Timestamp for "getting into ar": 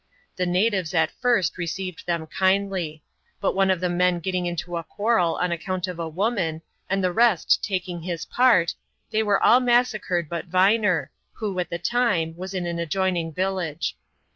4.19-4.81